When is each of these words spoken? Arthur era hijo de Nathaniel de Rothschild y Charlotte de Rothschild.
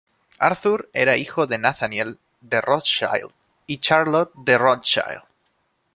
Arthur 0.39 0.89
era 0.95 1.15
hijo 1.15 1.45
de 1.45 1.59
Nathaniel 1.59 2.17
de 2.39 2.59
Rothschild 2.59 3.29
y 3.67 3.77
Charlotte 3.77 4.31
de 4.35 4.57
Rothschild. 4.57 5.21